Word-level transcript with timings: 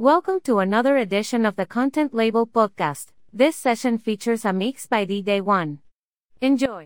Welcome 0.00 0.38
to 0.44 0.60
another 0.60 0.96
edition 0.96 1.44
of 1.44 1.56
the 1.56 1.66
Content 1.66 2.14
Label 2.14 2.46
Podcast. 2.46 3.06
This 3.32 3.56
session 3.56 3.98
features 3.98 4.44
a 4.44 4.52
mix 4.52 4.86
by 4.86 5.04
Dday 5.04 5.40
One. 5.40 5.80
Enjoy. 6.40 6.84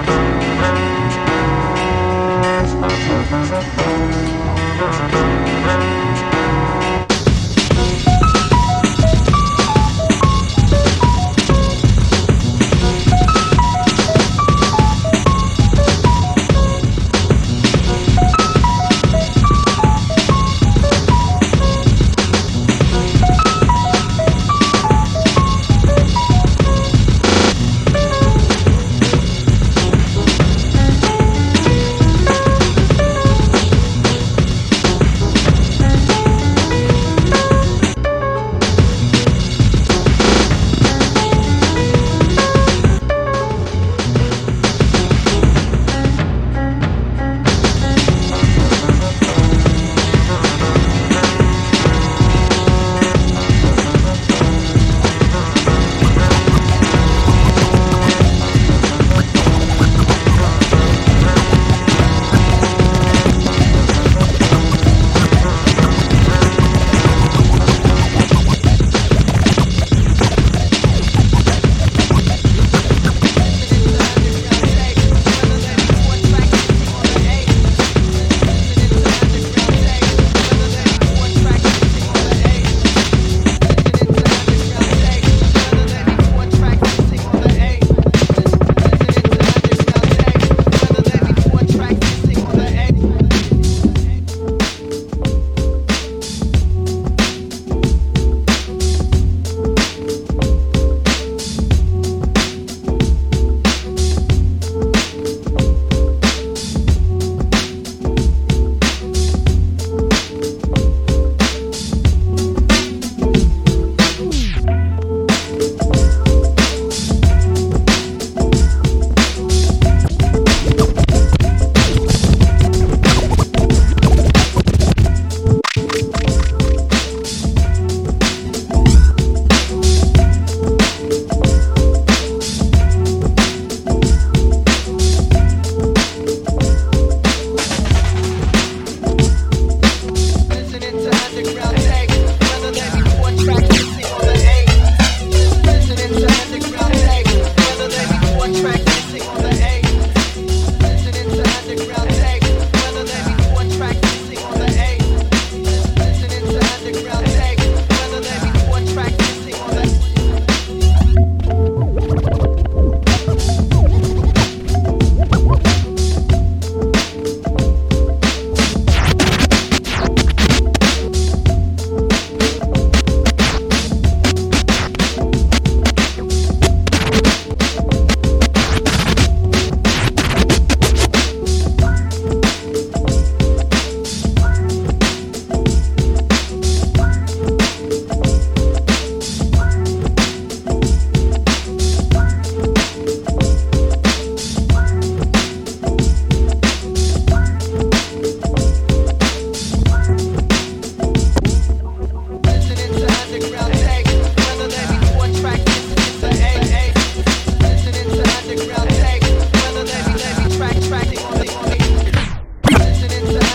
D-Day. 0.00 0.26
Thank 3.10 5.14
you. 5.14 5.39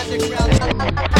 Magic 0.08 0.30
Realm. 0.30 1.15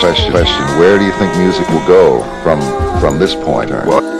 Question, 0.00 0.30
question. 0.30 0.64
Where 0.78 0.98
do 0.98 1.04
you 1.04 1.12
think 1.12 1.36
music 1.36 1.68
will 1.68 1.86
go 1.86 2.22
from 2.42 2.60
from 3.00 3.18
this 3.18 3.34
point? 3.34 3.70
Well, 3.70 4.19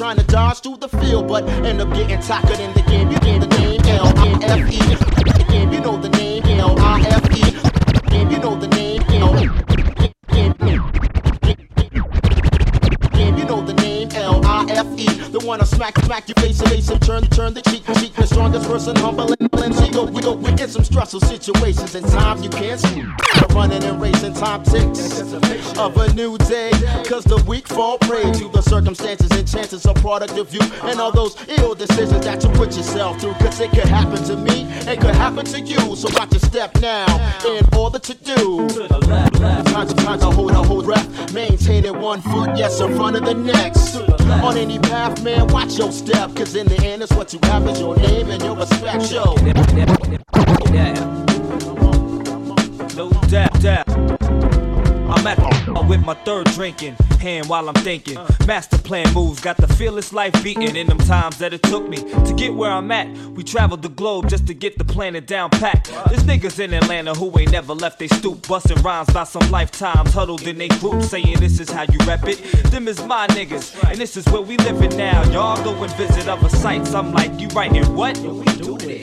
trying 0.00 0.16
to 0.16 0.24
dodge 0.24 0.60
through 0.60 0.78
the 0.78 0.88
field, 0.88 1.28
but 1.28 1.46
end 1.66 1.78
up 1.78 1.92
getting 1.92 2.18
tackled 2.20 2.58
in 2.58 2.72
the 2.72 2.80
game. 2.88 3.10
You 3.10 3.18
gain 3.20 3.38
the 3.38 3.46
name 3.58 3.82
L 3.84 4.06
N 4.26 4.42
F 4.42 4.72
E. 4.72 5.52
Game, 5.52 5.70
you 5.74 5.80
know 5.80 5.98
the 5.98 6.08
name 6.08 6.42
L 6.58 6.74
I 6.78 7.02
F 7.02 7.36
E. 7.36 8.10
Game, 8.10 8.30
you 8.30 8.38
know 8.38 8.58
the 8.58 8.68
name 8.68 9.02
L. 9.10 9.69
I 15.58 15.64
smack, 15.64 15.98
smack 16.00 16.28
your 16.28 16.36
face, 16.36 16.60
face, 16.62 16.90
and 16.90 17.02
turn, 17.02 17.22
turn 17.24 17.54
the 17.54 17.62
cheek, 17.62 17.82
cheek. 17.98 18.14
The 18.14 18.26
strongest 18.26 18.68
person, 18.68 18.94
humble 18.96 19.32
and, 19.32 19.52
and 19.52 19.74
we 19.80 19.90
go, 19.90 20.04
we 20.04 20.20
go, 20.20 20.34
we 20.34 20.52
get 20.52 20.70
some 20.70 20.84
stressful 20.84 21.20
situations 21.20 21.94
and 21.94 22.06
time 22.06 22.42
you 22.42 22.50
can't 22.50 22.78
see 22.78 23.02
running 23.52 23.82
and 23.84 24.00
racing 24.00 24.34
time 24.34 24.62
ticks 24.62 25.20
of 25.76 25.96
a 25.96 26.12
new 26.14 26.38
day. 26.38 26.70
Cause 27.04 27.24
the 27.24 27.42
weak 27.48 27.66
fall 27.66 27.98
prey 27.98 28.22
to 28.22 28.48
the 28.48 28.62
circumstances 28.62 29.30
and 29.32 29.46
chances 29.46 29.86
of 29.86 29.96
product 29.96 30.38
of 30.38 30.52
you 30.54 30.60
and 30.84 31.00
all 31.00 31.10
those 31.10 31.36
ill 31.48 31.74
decisions 31.74 32.24
that 32.24 32.42
you 32.44 32.50
put 32.50 32.76
yourself 32.76 33.20
through. 33.20 33.34
Cause 33.34 33.60
it 33.60 33.70
could 33.70 33.88
happen 33.88 34.22
to 34.24 34.36
me, 34.36 34.66
it 34.86 35.00
could 35.00 35.14
happen 35.14 35.44
to 35.46 35.60
you. 35.60 35.96
So 35.96 36.08
watch 36.12 36.32
your 36.32 36.40
step 36.40 36.74
now 36.80 37.06
in 37.46 37.64
order 37.76 37.98
to 37.98 38.14
do. 38.14 38.68
Time 38.68 39.88
to, 39.88 39.94
time 39.94 40.20
to 40.20 40.30
hold 40.30 40.52
hold 40.52 40.84
breath, 40.84 41.32
maintaining 41.32 42.00
one 42.00 42.20
foot, 42.20 42.56
yes, 42.56 42.80
in 42.80 42.94
front 42.94 43.16
of 43.16 43.24
the 43.24 43.34
next. 43.34 43.96
On 44.30 44.56
any 44.56 44.78
path, 44.78 45.22
man, 45.24 45.39
watch 45.46 45.78
your 45.78 45.92
step. 45.92 46.34
Cause 46.34 46.54
in 46.54 46.66
the 46.66 46.84
end, 46.84 47.02
it's 47.02 47.12
what 47.12 47.32
you 47.32 47.38
have 47.44 47.66
is 47.68 47.80
your 47.80 47.96
name 47.96 48.30
and 48.30 48.42
your 48.42 48.56
respect. 48.56 49.06
Show. 49.06 49.34
No 52.96 53.10
doubt. 53.28 53.60
doubt. 53.60 53.88
I'm 55.10 55.26
at 55.26 55.88
with 55.88 56.04
my 56.04 56.14
third 56.24 56.46
drinking 56.46 56.96
hand 57.20 57.48
while 57.48 57.68
I'm 57.68 57.74
thinking. 57.74 58.18
Master 58.46 58.78
plan 58.78 59.12
moves, 59.14 59.40
got 59.40 59.56
the 59.56 59.68
fearless 59.68 60.12
life 60.12 60.32
beating 60.42 60.74
in 60.76 60.86
them 60.86 60.98
times 60.98 61.38
that 61.38 61.52
it 61.52 61.62
took 61.62 61.88
me 61.88 61.98
to 61.98 62.34
get 62.36 62.54
where 62.54 62.70
I'm 62.70 62.90
at. 62.90 63.08
We 63.28 63.44
traveled 63.44 63.82
the 63.82 63.88
globe 63.88 64.28
just 64.28 64.46
to 64.48 64.54
get 64.54 64.78
the 64.78 64.84
planet 64.84 65.26
down 65.26 65.50
packed. 65.50 65.92
There's 66.08 66.24
niggas 66.24 66.58
in 66.58 66.72
Atlanta 66.74 67.14
who 67.14 67.36
ain't 67.38 67.52
never 67.52 67.74
left 67.74 67.98
they 67.98 68.08
stoop, 68.08 68.48
busting 68.48 68.82
rhymes 68.82 69.10
by 69.12 69.24
some 69.24 69.50
lifetimes 69.50 70.12
huddled 70.12 70.42
in 70.46 70.58
they 70.58 70.68
group, 70.68 71.02
saying 71.02 71.38
this 71.40 71.60
is 71.60 71.70
how 71.70 71.82
you 71.82 71.98
rep 72.06 72.24
it. 72.24 72.38
Them 72.70 72.88
is 72.88 73.02
my 73.04 73.26
niggas, 73.28 73.90
and 73.90 73.98
this 73.98 74.16
is 74.16 74.26
where 74.26 74.42
we 74.42 74.56
living 74.58 74.96
now. 74.96 75.22
Y'all 75.30 75.62
go 75.62 75.74
and 75.82 75.92
visit 75.94 76.28
other 76.28 76.48
sites. 76.48 76.94
I'm 76.94 77.12
like, 77.12 77.38
you 77.38 77.48
writing 77.48 77.94
what? 77.94 78.16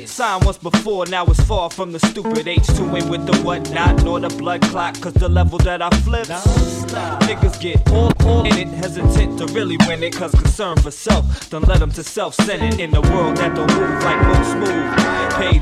Signed 0.07 0.45
once 0.45 0.57
before, 0.57 1.05
now 1.05 1.25
it's 1.25 1.41
far 1.41 1.69
from 1.69 1.91
the 1.91 1.99
stupid 1.99 2.45
H2 2.45 3.01
ain't 3.01 3.09
with 3.09 3.25
the 3.25 3.37
whatnot, 3.43 4.03
nor 4.03 4.19
the 4.19 4.29
blood 4.29 4.61
clot, 4.63 4.99
cause 4.99 5.13
the 5.13 5.29
level 5.29 5.59
that 5.59 5.81
I 5.81 5.89
flip. 6.01 6.27
Niggas 6.27 7.59
get 7.59 7.89
all, 7.91 8.06
all 8.25 8.45
in 8.45 8.57
it, 8.57 8.67
hesitant 8.67 9.37
to 9.39 9.45
really 9.53 9.77
win 9.87 10.03
it, 10.03 10.13
cause 10.15 10.31
concern 10.31 10.77
for 10.77 10.91
self. 10.91 11.49
Don't 11.49 11.67
let 11.67 11.79
them 11.79 11.91
to 11.91 12.03
self 12.03 12.35
centered 12.35 12.79
in 12.79 12.91
the 12.91 13.01
world 13.01 13.37
that 13.37 13.55
don't 13.55 13.71
move 13.73 14.03
like 14.03 14.21
most 14.27 14.55
move. 14.57 14.89
Paid, 15.37 15.61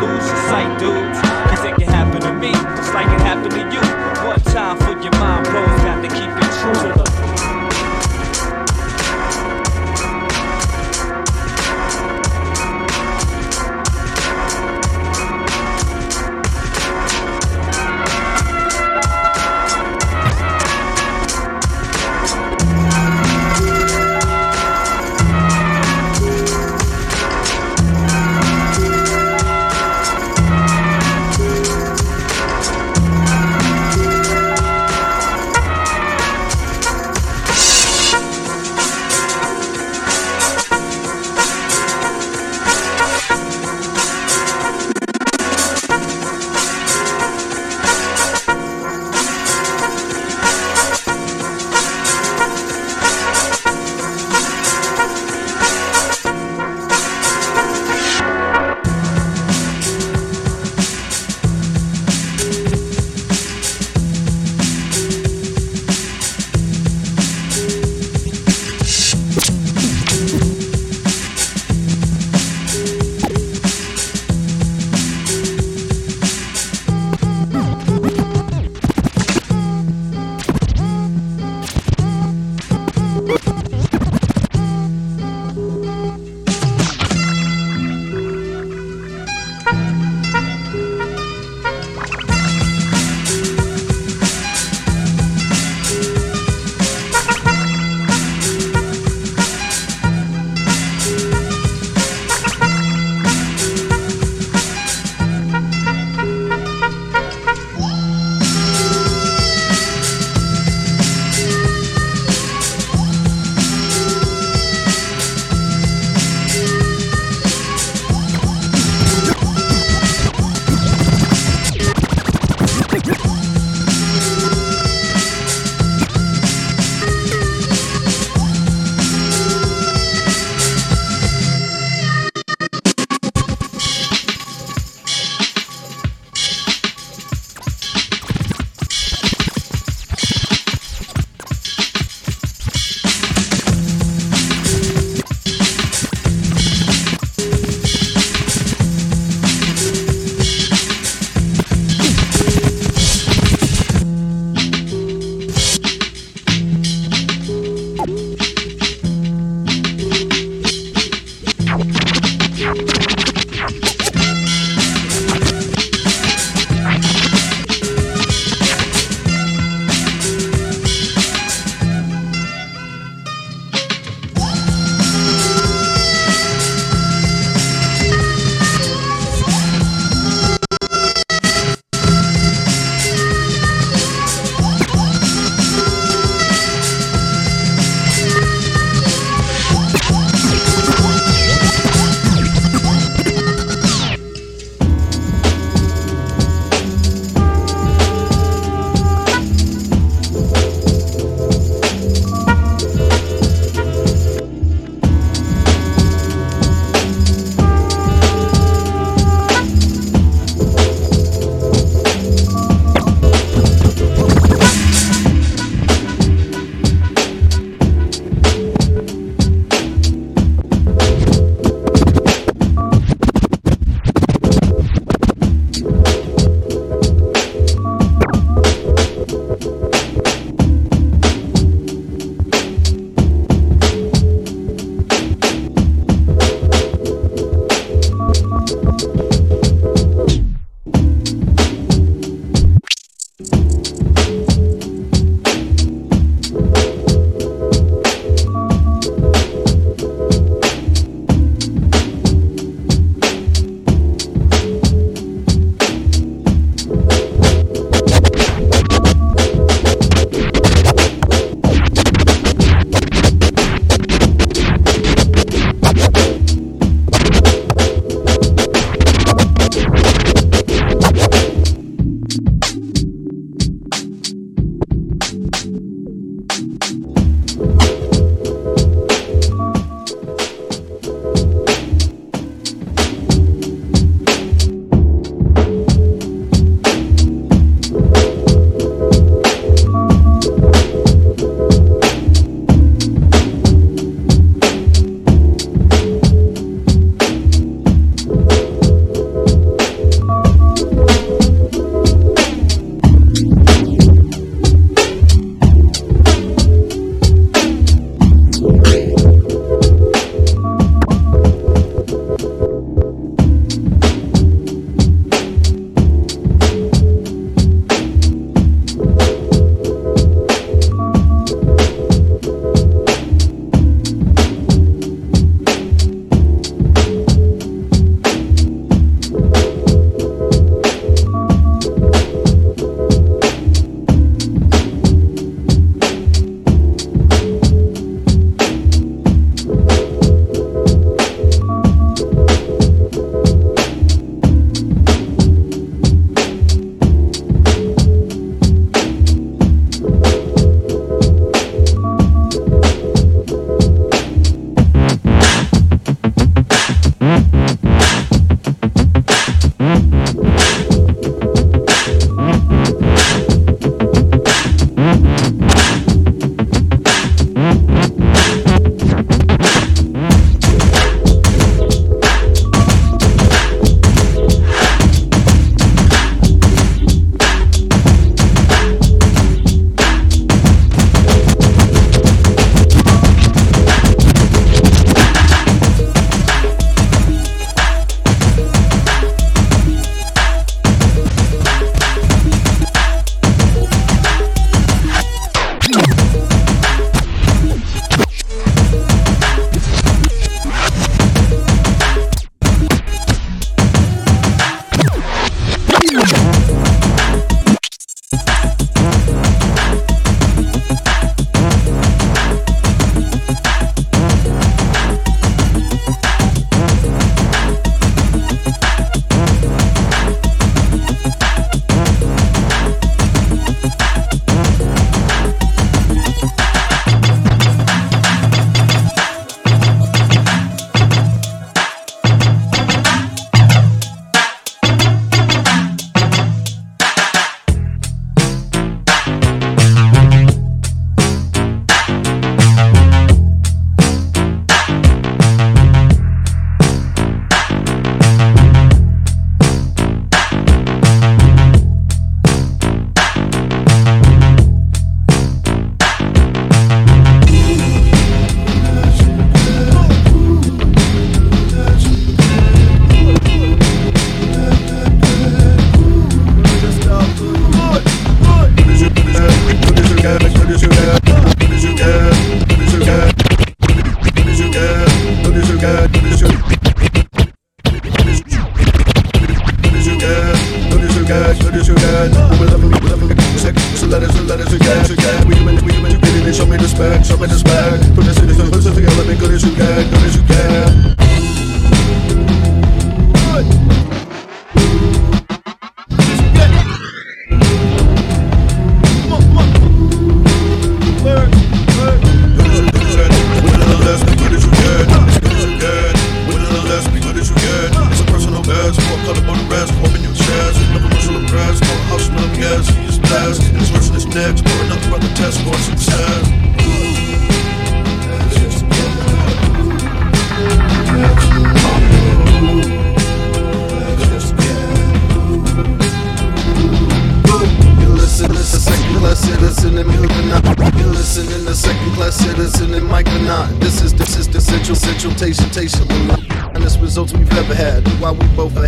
lose 0.00 0.26
your 0.26 0.42
sight, 0.48 0.78
dudes. 0.78 1.20
Cause 1.50 1.64
it 1.64 1.74
can 1.76 1.88
happen 1.88 2.20
to 2.22 2.32
me, 2.32 2.52
just 2.52 2.94
like 2.94 3.06
it 3.06 3.20
happened 3.20 3.52
to 3.52 3.64
you. 3.72 3.82
One 4.26 4.40
time 4.54 4.78
for 4.78 5.00
your 5.02 5.12
mind, 5.20 5.46
bros, 5.46 5.66
got 5.82 6.02
to 6.02 6.08
keep 6.08 6.30
it 6.30 6.50
true 6.60 7.43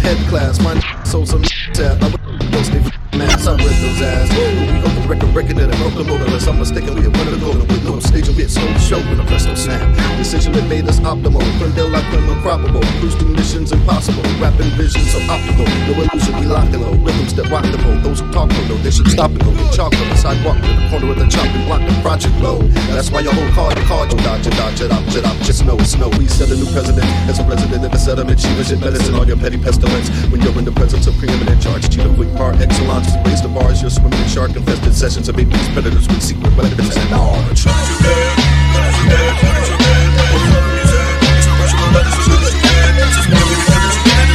head 0.06 0.28
class. 0.28 0.60
My 0.60 0.78
so 1.02 1.24
some 1.24 1.42
tap. 1.42 2.00
I 2.00 2.08
was 2.08 2.70
posted 2.70 3.05
maps, 3.16 3.46
I 3.46 3.52
with 3.56 3.80
those 3.80 4.02
ass. 4.02 4.28
But 4.30 4.52
we 4.56 4.80
the 4.80 5.08
record, 5.08 5.32
breaking 5.32 5.56
that 5.56 5.70
it 5.70 5.76
broke 5.78 5.94
the 5.94 6.04
mold. 6.04 6.22
unless 6.22 6.46
I'm 6.46 6.58
mistaken. 6.58 6.94
We 6.94 7.06
are 7.06 7.10
one 7.10 7.26
of 7.28 7.34
the 7.34 7.42
golden 7.42 7.66
with 7.68 7.84
no 7.84 8.00
stage, 8.00 8.28
we 8.28 8.42
had 8.42 8.50
slow 8.50 8.68
show 8.78 9.00
when 9.08 9.18
the 9.18 9.24
press 9.24 9.46
no 9.46 9.54
snap. 9.54 9.82
Decision 10.16 10.52
that 10.52 10.66
made 10.68 10.86
us 10.88 11.00
optimal, 11.00 11.42
from 11.58 11.72
del 11.72 11.88
la 11.88 12.00
creme 12.10 12.28
improbable, 12.28 12.82
cruise 13.00 13.16
missions 13.24 13.72
impossible, 13.72 14.22
rapping 14.38 14.70
visions 14.76 15.10
so 15.12 15.20
optical. 15.30 15.66
No 15.86 15.92
illusion, 16.02 16.34
we 16.40 16.46
lock 16.46 16.68
and 16.72 16.82
low, 16.82 16.94
rhythms 17.00 17.34
that 17.34 17.48
rock 17.48 17.64
the 17.64 17.78
mold. 17.78 18.02
Those 18.02 18.20
who 18.20 18.30
talk 18.32 18.50
don't 18.50 18.68
know 18.68 18.78
they 18.84 18.90
should 18.90 19.08
stop 19.08 19.30
and 19.30 19.42
go 19.42 19.50
get 19.54 19.72
chocolate. 19.72 20.08
The 20.10 20.16
sidewalk 20.16 20.58
in 20.62 20.76
the 20.76 20.86
corner 20.90 21.10
of 21.12 21.18
the 21.18 21.26
chopping 21.26 21.64
block, 21.66 21.80
the 21.80 21.94
project 22.02 22.36
low. 22.40 22.62
That's 22.92 23.10
why 23.10 23.20
your 23.20 23.34
whole 23.34 23.50
car 23.52 23.72
your 23.74 23.86
card, 23.86 24.12
you 24.12 24.18
dodge 24.18 24.46
it, 24.46 24.54
dodge 24.54 24.80
it, 24.80 24.88
dodge 24.88 25.16
it, 25.16 25.22
dodge 25.22 25.46
know 25.62 25.78
Snow, 25.86 26.08
snow, 26.10 26.18
we 26.18 26.26
set 26.26 26.50
a 26.50 26.56
new 26.56 26.66
president. 26.72 27.06
As 27.30 27.38
a 27.38 27.44
resident 27.44 27.84
of 27.84 27.90
the 27.92 27.98
settlement, 27.98 28.40
she 28.40 28.52
was 28.56 28.70
your 28.70 28.80
medicine, 28.80 29.14
all 29.14 29.26
your 29.26 29.36
petty 29.36 29.58
pestilence. 29.58 30.08
When 30.30 30.40
you're 30.40 30.56
in 30.58 30.64
the 30.64 30.72
presence 30.72 31.06
of 31.06 31.14
preeminent 31.18 31.62
charge, 31.62 31.88
cheat 31.88 32.04
a 32.04 32.14
quick 32.14 32.32
par 32.34 32.52
excellence 32.58 33.05
raise 33.24 33.42
the 33.42 33.48
bars, 33.48 33.80
you're 33.82 33.90
swimming 33.90 34.18
in 34.18 34.28
shark 34.28 34.56
infested 34.56 34.94
sessions 34.94 35.28
of 35.28 35.38
abuse 35.38 35.68
predators 35.70 36.08
with 36.08 36.22
secret 36.22 36.56
weapons 36.56 36.96
and 36.96 37.14
arms. 37.14 37.60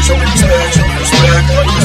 Show 0.05 0.17
me 0.17 0.23
respect, 0.25 0.73
show 0.75 0.87
me 0.87 0.95
respect. 0.97 1.80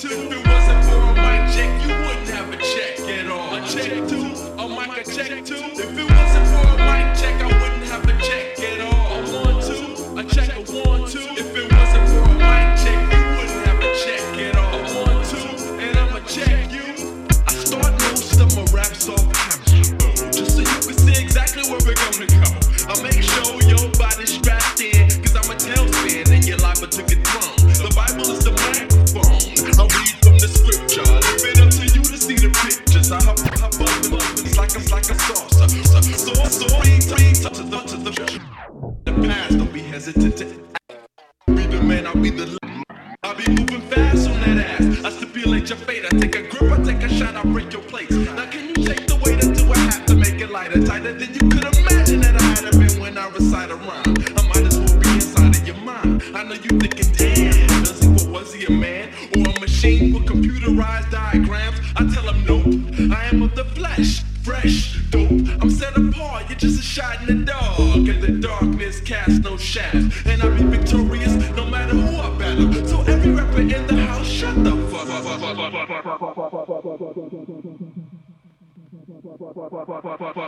two. 0.00 0.08
If 0.08 0.32
it 0.32 0.46
wasn't 0.48 0.84
for 0.86 0.96
a 0.96 1.12
mic 1.12 1.52
check, 1.54 1.86
you 1.86 1.94
wouldn't 1.94 2.28
have 2.28 2.50
a 2.50 2.56
check 2.56 3.00
at 3.00 3.30
all. 3.30 3.54
A 3.54 3.60
check 3.68 4.08
two, 4.08 4.32
a 4.58 4.68
mic 4.68 4.96
a 4.96 5.04
check 5.04 5.44
two. 5.44 5.89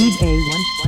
Dday 0.00 0.40
One. 0.48 0.79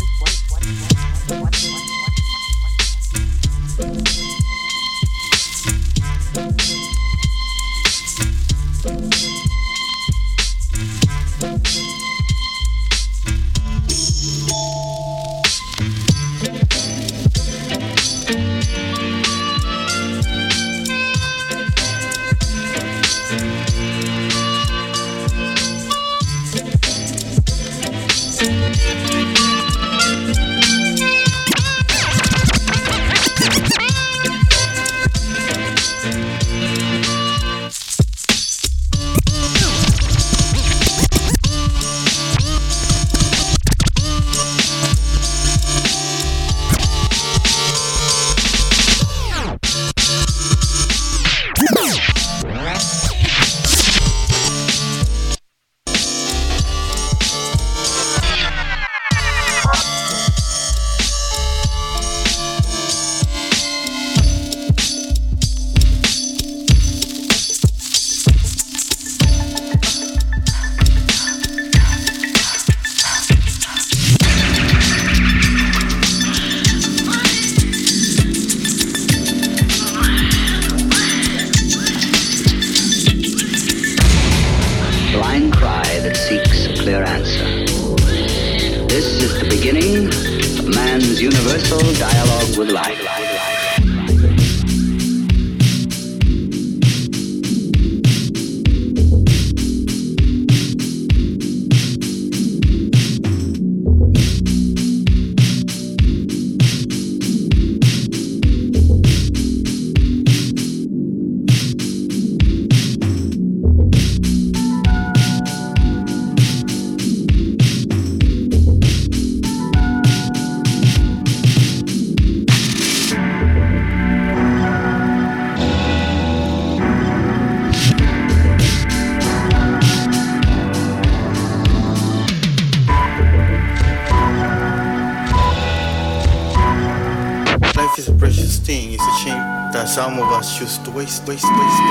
Us 141.02 141.18
choose 141.20 141.40
to 141.42 141.81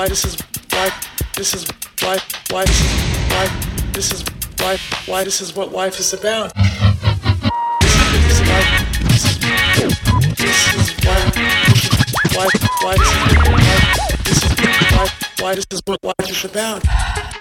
why 0.00 0.08
this 0.08 0.24
is 0.24 0.34
why 0.70 0.90
this 1.36 1.52
is 1.54 1.66
why 2.00 2.16
why 2.48 2.64
this 2.64 2.80
is 2.80 2.94
why 3.28 3.44
this 3.92 4.12
is 4.12 4.24
why 4.58 4.78
why 5.04 5.24
this 5.24 5.42
is 5.42 5.54
what 5.54 5.72
life 5.72 6.00
is 6.00 6.14
about. 6.14 6.54
This 6.54 8.24
is 8.32 8.40
why 8.48 8.60
this 9.10 9.24
is 9.26 9.38
this 10.38 10.74
is 10.74 10.88
why 11.04 11.20
why 12.34 12.48
why 12.80 12.94
this 14.24 14.42
is 14.42 14.52
why 14.96 15.06
why 15.38 15.54
this 15.54 15.66
is 15.70 15.82
what 15.84 16.02
life 16.02 16.30
is 16.30 16.44
about. 16.46 17.39